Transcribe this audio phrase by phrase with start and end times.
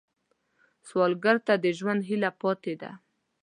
[0.87, 2.91] سوالګر ته د ژوند هیله پاتې ده